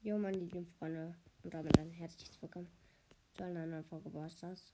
[0.00, 1.12] Jo, meine lieben Freunde.
[1.42, 2.68] Und damit ein herzliches Willkommen
[3.32, 4.72] zu einer neuen Folge Basters.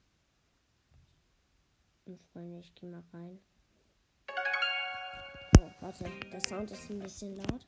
[2.05, 3.39] Und Freunde, ich gehe mal rein.
[5.59, 7.67] Oh, warte, der Sound ist ein bisschen laut.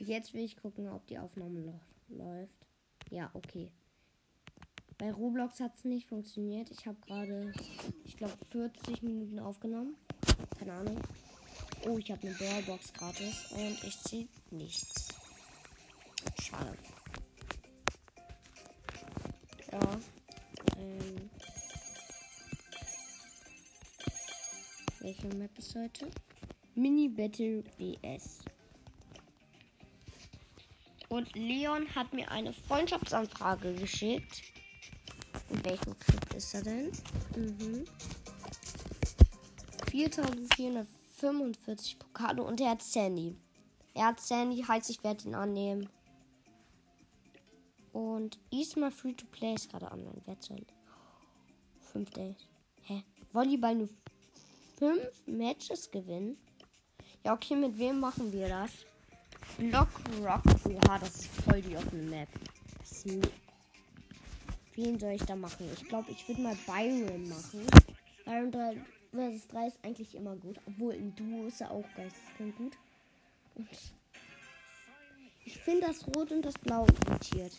[0.00, 2.66] Jetzt will ich gucken, ob die Aufnahme läuft.
[3.08, 3.72] Ja, okay.
[4.98, 6.70] Bei Roblox hat es nicht funktioniert.
[6.70, 7.54] Ich habe gerade,
[8.04, 9.96] ich glaube, 40 Minuten aufgenommen.
[10.58, 11.00] Keine Ahnung.
[11.86, 15.08] Oh, ich habe eine Brawlbox gratis und ich ziehe nichts.
[16.40, 16.78] Schade.
[19.70, 20.00] Ja.
[20.78, 21.30] Ähm.
[25.00, 26.10] Welche Map ist heute?
[26.74, 28.38] Mini Battle BS.
[31.10, 34.42] Und Leon hat mir eine Freundschaftsanfrage geschickt.
[35.50, 36.92] In welchem Club ist er denn?
[37.36, 37.84] Mhm.
[39.90, 40.88] 4400
[41.24, 43.34] 45 Pokale und er hat Sandy.
[43.94, 45.88] Er hat Sandy, heißt ich werde ihn annehmen.
[47.94, 50.20] Und Isma Free to Play ist gerade online.
[50.26, 50.66] Wer soll?
[51.92, 52.36] 5 Days.
[52.82, 53.04] Hä?
[53.32, 53.88] Volleyball nur
[54.78, 56.36] 5 Matches gewinnen?
[57.24, 58.70] Ja, okay, mit wem machen wir das?
[59.56, 59.88] Block
[60.20, 60.42] Rock.
[60.66, 62.28] Oha, das ist voll die offene Map.
[64.74, 65.70] Wen soll ich da machen?
[65.72, 67.66] Ich glaube, ich würde mal Byron machen.
[68.26, 68.50] Byron
[69.14, 70.60] versus 3 ist eigentlich immer gut.
[70.66, 72.76] Obwohl im Duo ist er auch geisteskrank gut.
[73.54, 73.68] Und
[75.44, 77.52] ich finde das Rot und das Blau irritiert.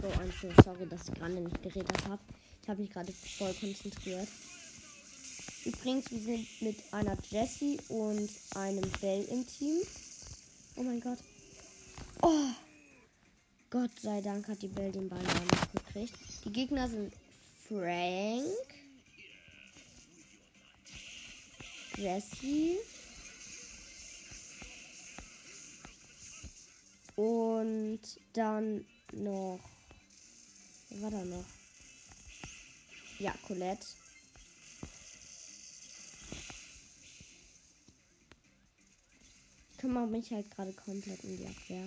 [0.00, 0.08] Go.
[0.40, 2.20] So sorry, dass ich gerade nicht geredet habe.
[2.62, 4.28] Ich habe mich gerade voll konzentriert.
[5.64, 9.80] Übrigens, wir sind mit einer Jessie und einem Bell im Team.
[10.76, 11.18] Oh mein Gott.
[12.22, 12.48] Oh!
[13.68, 16.14] Gott sei Dank hat die Bell den Ball nicht gekriegt.
[16.44, 17.12] Die Gegner sind
[17.68, 18.46] Frank,
[21.96, 22.78] Jessie
[27.14, 28.00] und
[28.32, 29.60] dann noch.
[30.90, 31.44] Wer war da noch?
[33.18, 33.86] Ja, Colette.
[39.78, 41.86] Kümmere mich halt gerade komplett um die Abwehr.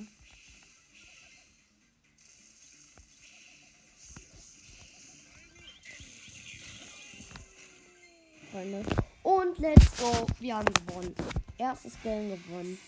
[8.51, 8.83] Freunde.
[9.23, 10.27] Und let's go.
[10.39, 11.15] Wir haben gewonnen.
[11.57, 12.79] Erstes Game gewonnen.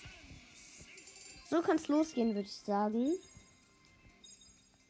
[1.50, 3.12] So kann es losgehen, würde ich sagen.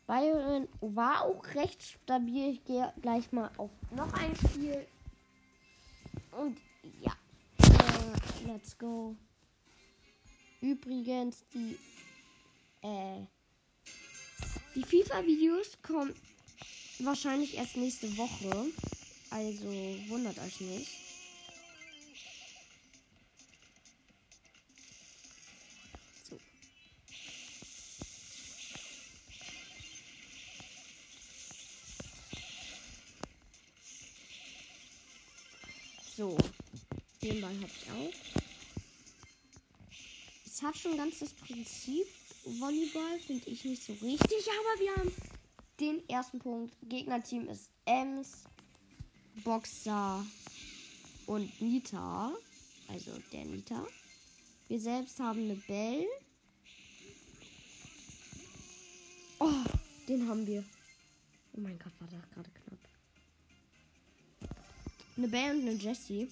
[0.08, 2.52] Bayern war auch recht stabil.
[2.52, 4.86] Ich gehe gleich mal auf noch ein Spiel.
[6.32, 6.58] Und
[7.02, 7.14] ja,
[7.60, 9.16] äh, let's go.
[10.62, 11.78] Übrigens, die,
[12.82, 13.22] äh,
[14.76, 16.14] die FIFA-Videos kommen
[17.00, 18.68] wahrscheinlich erst nächste Woche.
[19.32, 19.68] Also
[20.10, 21.05] wundert euch nicht.
[37.26, 38.14] Den Ball habe ich auch.
[40.46, 42.06] Es hat schon ganz das Prinzip.
[42.44, 45.12] Volleyball finde ich nicht so richtig, aber wir haben
[45.80, 46.76] den ersten Punkt.
[46.84, 48.44] Gegnerteam ist Ems,
[49.44, 50.24] Boxer
[51.26, 52.32] und Nita.
[52.90, 53.88] Also der Nita.
[54.68, 56.06] Wir selbst haben eine Bell.
[59.40, 59.64] Oh,
[60.08, 60.64] den haben wir.
[61.54, 62.80] Oh mein Gott, war das gerade knapp.
[65.18, 66.30] Eine Bell und eine Jessie.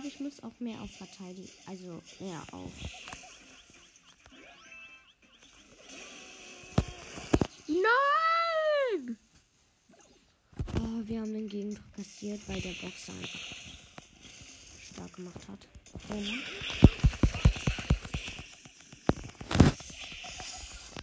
[0.00, 1.48] Glaube, ich muss auch mehr auf verteidigen.
[1.66, 2.70] Also mehr auf.
[7.66, 9.18] Nein!
[10.76, 13.40] Oh, wir haben den Gegendruck kassiert, weil der Boxer einfach
[14.92, 15.66] stark gemacht hat.
[16.10, 16.42] Und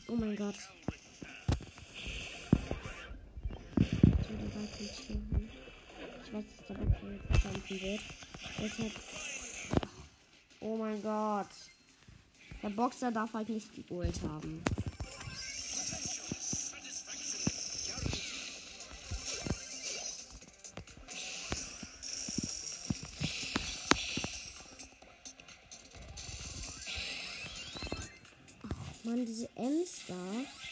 [0.08, 0.56] Oh mein Gott.
[6.24, 8.02] Ich weiß, dass der Ball jumpen wird.
[8.58, 8.92] Deshalb.
[10.62, 11.50] Oh mein Gott.
[12.64, 14.64] Der Boxer darf halt nicht die Ult haben.
[29.04, 30.16] Mann, diese Ems da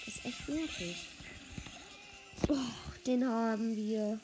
[0.08, 1.08] ist echt nervig.
[2.50, 2.58] Oh,
[3.06, 4.20] den haben wir.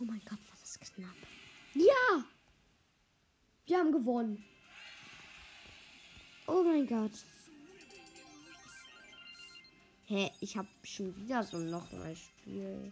[0.00, 1.14] Oh mein Gott, war das knapp.
[1.74, 2.24] Ja!
[3.68, 4.42] Wir haben gewonnen.
[6.46, 7.12] Oh mein Gott.
[10.06, 12.90] Hä, ich habe schon wieder so noch ein Spiel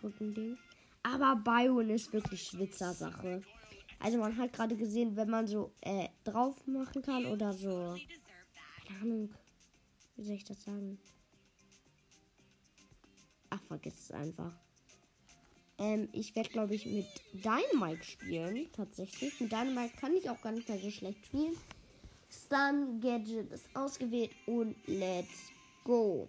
[0.00, 0.58] drücken Ding.
[1.02, 3.42] Aber Byron ist wirklich Schwitzersache.
[3.98, 7.96] Also man hat gerade gesehen, wenn man so äh, drauf machen kann oder so.
[8.86, 9.34] Keine Ahnung.
[10.14, 11.00] Wie soll ich das sagen?
[13.50, 14.52] Ach, vergiss es einfach.
[15.78, 18.66] Ähm, ich werde, glaube ich, mit Dynamite spielen.
[18.72, 19.40] Tatsächlich.
[19.40, 21.56] Mit Dynamite kann ich auch gar nicht mehr so schlecht spielen.
[22.30, 25.50] Stun Gadget ist ausgewählt und let's
[25.84, 26.28] go.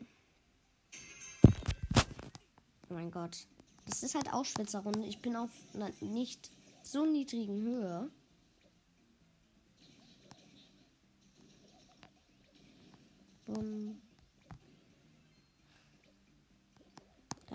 [2.89, 3.47] Oh mein Gott.
[3.87, 5.05] Das ist halt auch Schwitzerrunde.
[5.07, 6.51] Ich bin auf einer nicht
[6.81, 8.09] so niedrigen Höhe.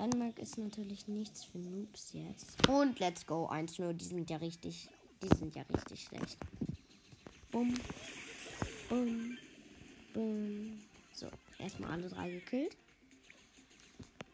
[0.09, 2.67] Dänemark ist natürlich nichts für Noobs jetzt.
[2.69, 3.49] Und let's go.
[3.49, 3.93] 1-0.
[3.93, 4.89] Die sind ja richtig.
[5.23, 6.39] Die sind ja richtig schlecht.
[7.51, 7.75] Bumm.
[8.89, 9.37] Bumm.
[10.15, 10.79] Bumm.
[11.13, 11.27] So,
[11.59, 12.77] erstmal alle drei gekillt.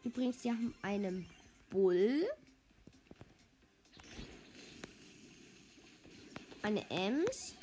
[0.03, 1.25] Übrigens, die haben einen
[1.69, 2.23] Bull.
[6.61, 7.55] Eine Ems.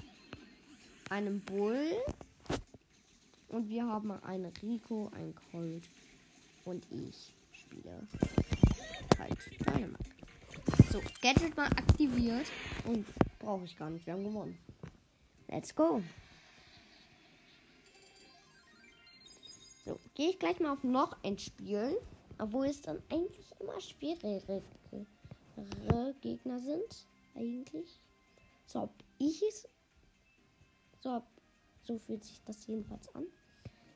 [1.08, 1.92] Einen Bull.
[3.48, 5.88] Und wir haben einen Rico, einen Colt
[6.64, 7.34] und ich
[7.72, 8.06] spiele
[9.18, 10.04] halt Dynamite.
[10.90, 12.46] So, Gadget mal aktiviert
[12.86, 13.06] und
[13.38, 14.06] brauche ich gar nicht.
[14.06, 14.58] Wir haben gewonnen.
[15.48, 16.02] Let's go.
[19.84, 21.98] So, gehe ich gleich mal auf noch ein Spiel,
[22.38, 24.62] obwohl es dann eigentlich immer schwerere
[26.20, 27.06] Gegner sind.
[27.34, 27.98] Eigentlich.
[28.66, 29.68] So, ob ich es.
[31.00, 31.22] So,
[31.82, 33.24] so fühlt sich das jedenfalls an.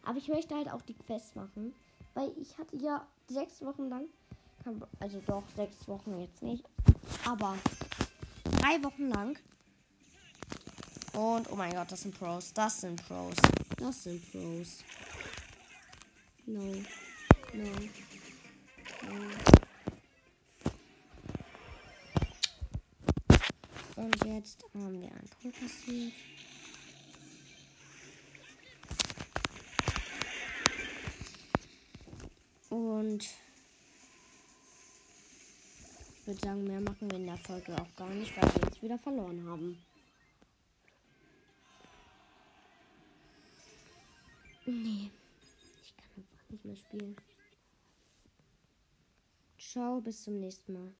[0.02, 1.74] Aber ich möchte halt auch die Quest machen.
[2.14, 4.06] Weil ich hatte ja sechs Wochen lang.
[4.98, 6.64] Also doch, sechs Wochen jetzt nicht.
[7.24, 7.56] Aber
[8.60, 9.38] drei Wochen lang.
[11.12, 12.52] Und oh mein Gott, das sind Pros.
[12.52, 13.36] Das sind Pros.
[13.78, 14.84] Das sind Pros.
[16.46, 16.60] No.
[16.60, 17.70] No.
[19.02, 19.20] No.
[23.96, 26.12] Und jetzt haben wir ein Tor passiert.
[32.76, 33.22] Und
[36.12, 38.82] ich würde sagen, mehr machen wir in der Folge auch gar nicht, weil wir jetzt
[38.82, 39.82] wieder verloren haben.
[44.66, 45.10] Nee,
[45.80, 47.16] ich kann einfach nicht mehr spielen.
[49.58, 50.92] Ciao, bis zum nächsten Mal.